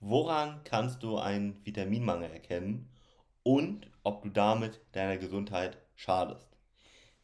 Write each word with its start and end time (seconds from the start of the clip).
Woran 0.00 0.62
kannst 0.64 1.02
du 1.02 1.18
einen 1.18 1.64
Vitaminmangel 1.64 2.30
erkennen 2.30 2.90
und 3.42 3.90
ob 4.02 4.22
du 4.22 4.28
damit 4.28 4.80
deiner 4.92 5.16
Gesundheit 5.16 5.78
schadest? 5.94 6.46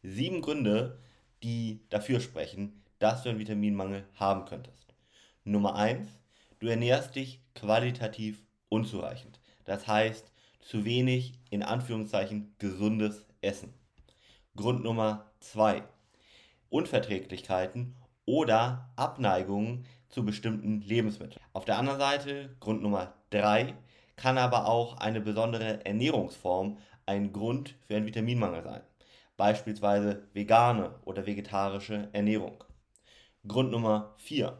Sieben 0.01 0.41
Gründe, 0.41 0.99
die 1.43 1.81
dafür 1.89 2.19
sprechen, 2.19 2.83
dass 2.99 3.23
du 3.23 3.29
einen 3.29 3.39
Vitaminmangel 3.39 4.05
haben 4.15 4.45
könntest. 4.45 4.93
Nummer 5.43 5.75
eins: 5.75 6.07
Du 6.59 6.67
ernährst 6.67 7.15
dich 7.15 7.41
qualitativ 7.55 8.43
unzureichend. 8.69 9.39
Das 9.65 9.87
heißt, 9.87 10.31
zu 10.59 10.85
wenig 10.85 11.33
in 11.49 11.63
Anführungszeichen 11.63 12.55
gesundes 12.57 13.25
Essen. 13.41 13.73
Grund 14.55 14.83
Nummer 14.83 15.31
zwei: 15.39 15.83
Unverträglichkeiten 16.69 17.95
oder 18.25 18.91
Abneigungen 18.95 19.85
zu 20.11 20.23
bestimmten 20.23 20.81
Lebensmitteln. 20.81 21.41
Auf 21.53 21.65
der 21.65 21.77
anderen 21.77 21.99
Seite, 21.99 22.55
Grund 22.59 22.83
Nummer 22.83 23.13
drei, 23.29 23.73
kann 24.15 24.37
aber 24.37 24.67
auch 24.67 24.97
eine 24.97 25.21
besondere 25.21 25.83
Ernährungsform 25.85 26.77
ein 27.05 27.33
Grund 27.33 27.75
für 27.87 27.95
einen 27.95 28.05
Vitaminmangel 28.05 28.63
sein. 28.63 28.81
Beispielsweise 29.37 30.27
vegane 30.33 30.93
oder 31.05 31.25
vegetarische 31.25 32.09
Ernährung. 32.13 32.63
Grund 33.47 33.71
Nummer 33.71 34.13
vier: 34.17 34.59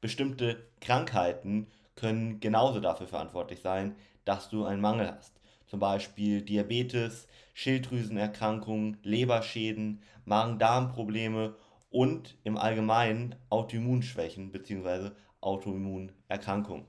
Bestimmte 0.00 0.70
Krankheiten 0.80 1.66
können 1.96 2.40
genauso 2.40 2.80
dafür 2.80 3.06
verantwortlich 3.06 3.60
sein, 3.60 3.94
dass 4.24 4.48
du 4.48 4.64
einen 4.64 4.80
Mangel 4.80 5.12
hast. 5.14 5.38
Zum 5.66 5.80
Beispiel 5.80 6.42
Diabetes, 6.42 7.26
Schilddrüsenerkrankungen, 7.54 8.98
Leberschäden, 9.02 10.02
Magen-Darm-Probleme 10.24 11.54
und 11.92 12.38
im 12.42 12.56
Allgemeinen 12.56 13.36
Autoimmunschwächen 13.50 14.50
bzw. 14.50 15.10
Autoimmunerkrankungen. 15.40 16.86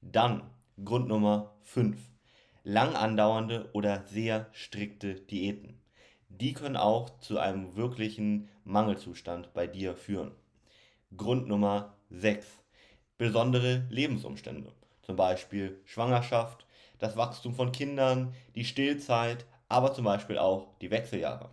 Dann 0.00 0.50
Grund 0.82 1.08
Nummer 1.08 1.54
5. 1.62 1.98
Lang 2.64 2.94
andauernde 2.94 3.68
oder 3.72 4.04
sehr 4.06 4.48
strikte 4.52 5.16
Diäten. 5.16 5.80
Die 6.28 6.54
können 6.54 6.76
auch 6.76 7.18
zu 7.20 7.38
einem 7.38 7.76
wirklichen 7.76 8.48
Mangelzustand 8.64 9.52
bei 9.52 9.66
dir 9.66 9.96
führen. 9.96 10.32
Grund 11.16 11.48
Nummer 11.48 11.96
6. 12.10 12.46
Besondere 13.18 13.86
Lebensumstände. 13.90 14.72
Zum 15.02 15.16
Beispiel 15.16 15.80
Schwangerschaft, 15.84 16.66
das 16.98 17.16
Wachstum 17.16 17.54
von 17.54 17.72
Kindern, 17.72 18.34
die 18.54 18.64
Stillzeit, 18.64 19.44
aber 19.68 19.92
zum 19.92 20.04
Beispiel 20.04 20.38
auch 20.38 20.78
die 20.80 20.90
Wechseljahre. 20.90 21.50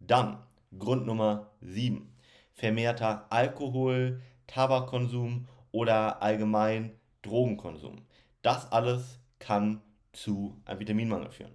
Dann 0.00 0.42
Grund 0.78 1.06
Nummer 1.06 1.50
7. 1.60 2.12
Vermehrter 2.54 3.26
Alkohol, 3.30 4.20
Tabakkonsum 4.46 5.46
oder 5.72 6.22
allgemein 6.22 6.92
Drogenkonsum. 7.22 8.02
Das 8.42 8.70
alles 8.72 9.20
kann 9.38 9.82
zu 10.12 10.60
einem 10.64 10.80
Vitaminmangel 10.80 11.30
führen. 11.30 11.52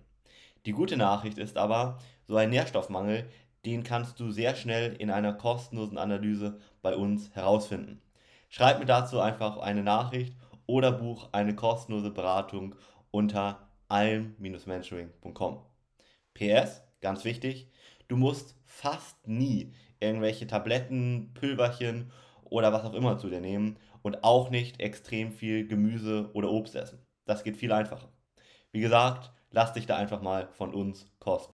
Die 0.66 0.74
gute 0.74 0.98
Nachricht 0.98 1.38
ist 1.38 1.58
aber, 1.58 2.00
so 2.28 2.36
ein 2.36 2.50
Nährstoffmangel, 2.50 3.30
den 3.66 3.84
kannst 3.84 4.20
du 4.20 4.32
sehr 4.32 4.56
schnell 4.56 4.94
in 4.94 5.10
einer 5.10 5.34
kostenlosen 5.34 5.98
Analyse 5.98 6.60
bei 6.82 6.96
uns 6.96 7.34
herausfinden. 7.36 8.02
Schreib 8.50 8.80
mir 8.80 8.86
dazu 8.86 9.20
einfach 9.20 9.58
eine 9.58 9.84
Nachricht 9.84 10.36
oder 10.66 10.92
buch 10.92 11.30
eine 11.32 11.56
kostenlose 11.56 12.12
Beratung 12.12 12.76
unter 13.12 13.68
alm-mentoring.com. 13.88 15.60
PS, 16.34 16.82
ganz 17.02 17.26
wichtig, 17.26 17.70
du 18.12 18.18
musst 18.18 18.58
fast 18.66 19.26
nie 19.26 19.74
irgendwelche 20.02 20.46
Tabletten, 20.46 21.32
Pülverchen 21.34 22.12
oder 22.44 22.74
was 22.74 22.84
auch 22.84 22.94
immer 22.94 23.18
zu 23.18 23.30
dir 23.30 23.40
nehmen 23.40 23.78
und 24.02 24.24
auch 24.26 24.50
nicht 24.50 24.82
extrem 24.82 25.32
viel 25.32 25.66
Gemüse 25.66 26.30
oder 26.34 26.52
Obst 26.52 26.76
essen. 26.76 27.00
Das 27.26 27.44
geht 27.44 27.56
viel 27.56 27.72
einfacher. 27.72 28.10
Wie 28.74 28.82
gesagt, 28.82 29.32
lass 29.52 29.72
dich 29.74 29.86
da 29.86 29.96
einfach 29.96 30.22
mal 30.22 30.50
von 30.54 30.74
uns 30.74 31.06
kosten. 31.20 31.51